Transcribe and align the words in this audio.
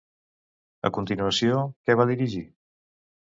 A 0.87 0.89
continuació, 0.95 1.59
què 1.89 1.99
va 2.01 2.09
dirigir? 2.13 2.43